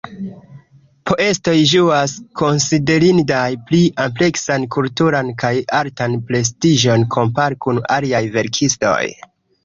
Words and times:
Poetoj 1.09 1.53
ĝuas 1.71 2.13
konsiderindan 2.39 3.57
pli 3.67 3.81
ampleksan 4.05 4.65
kulturan 4.75 5.29
kaj 5.43 5.51
artan 5.81 6.15
prestiĝon 6.31 7.05
kompare 7.17 7.59
kun 7.67 7.83
aliaj 7.99 8.23
verkistoj. 8.37 9.03